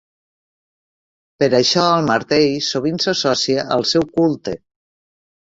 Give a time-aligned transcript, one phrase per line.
[1.43, 4.57] Per això el martell sovint s'associa al seu culte.